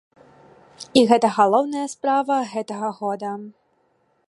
І 1.01 1.03
гэта 1.11 1.27
галоўная 1.35 1.85
справа 1.95 2.35
гэтага 2.55 2.89
года. 3.03 3.31